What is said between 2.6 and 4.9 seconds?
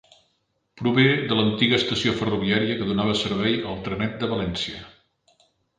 que donava servei al trenet de València.